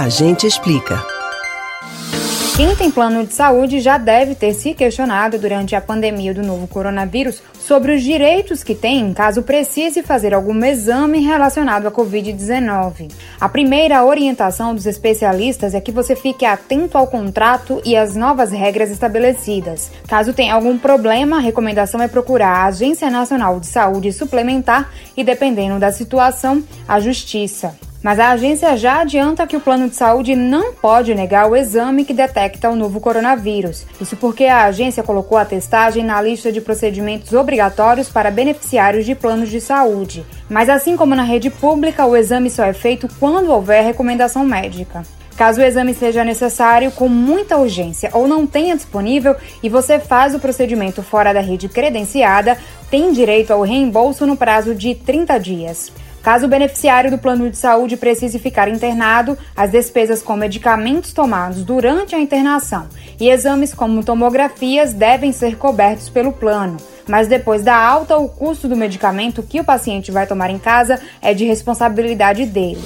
[0.00, 1.04] A gente explica.
[2.56, 6.66] Quem tem plano de saúde já deve ter se questionado durante a pandemia do novo
[6.66, 13.12] coronavírus sobre os direitos que tem caso precise fazer algum exame relacionado à Covid-19.
[13.38, 18.50] A primeira orientação dos especialistas é que você fique atento ao contrato e às novas
[18.52, 19.90] regras estabelecidas.
[20.08, 25.22] Caso tenha algum problema, a recomendação é procurar a Agência Nacional de Saúde Suplementar e,
[25.22, 27.89] dependendo da situação, a Justiça.
[28.02, 32.04] Mas a agência já adianta que o plano de saúde não pode negar o exame
[32.04, 33.84] que detecta o novo coronavírus.
[34.00, 39.14] Isso porque a agência colocou a testagem na lista de procedimentos obrigatórios para beneficiários de
[39.14, 40.24] planos de saúde.
[40.48, 45.02] Mas assim como na rede pública, o exame só é feito quando houver recomendação médica.
[45.36, 50.34] Caso o exame seja necessário com muita urgência ou não tenha disponível e você faz
[50.34, 52.58] o procedimento fora da rede credenciada,
[52.90, 55.92] tem direito ao reembolso no prazo de 30 dias.
[56.22, 61.64] Caso o beneficiário do plano de saúde precise ficar internado, as despesas com medicamentos tomados
[61.64, 66.76] durante a internação e exames como tomografias devem ser cobertos pelo plano.
[67.08, 71.00] Mas depois da alta, o custo do medicamento que o paciente vai tomar em casa
[71.22, 72.82] é de responsabilidade dele.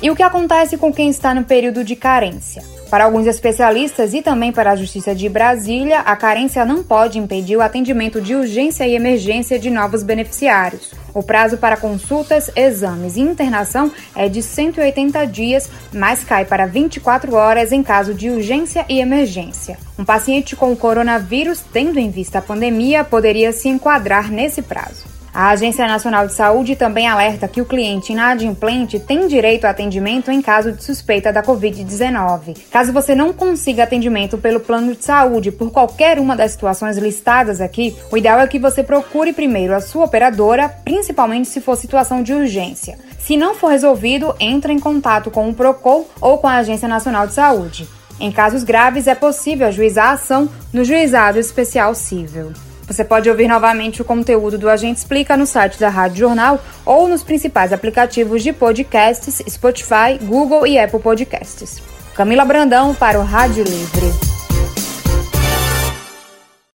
[0.00, 2.62] E o que acontece com quem está no período de carência?
[2.88, 7.56] Para alguns especialistas e também para a Justiça de Brasília, a carência não pode impedir
[7.56, 10.92] o atendimento de urgência e emergência de novos beneficiários.
[11.18, 17.34] O prazo para consultas, exames e internação é de 180 dias, mas cai para 24
[17.34, 19.80] horas em caso de urgência e emergência.
[19.98, 25.17] Um paciente com coronavírus, tendo em vista a pandemia, poderia se enquadrar nesse prazo.
[25.38, 30.32] A Agência Nacional de Saúde também alerta que o cliente inadimplente tem direito a atendimento
[30.32, 32.56] em caso de suspeita da Covid-19.
[32.72, 37.60] Caso você não consiga atendimento pelo plano de saúde por qualquer uma das situações listadas
[37.60, 42.20] aqui, o ideal é que você procure primeiro a sua operadora, principalmente se for situação
[42.20, 42.98] de urgência.
[43.16, 47.28] Se não for resolvido, entre em contato com o PROCON ou com a Agência Nacional
[47.28, 47.88] de Saúde.
[48.18, 52.50] Em casos graves, é possível ajuizar a ação no Juizado Especial Civil.
[52.88, 57.06] Você pode ouvir novamente o conteúdo do Agente Explica no site da Rádio Jornal ou
[57.06, 61.82] nos principais aplicativos de podcasts Spotify, Google e Apple Podcasts.
[62.14, 64.27] Camila Brandão para o Rádio Livre.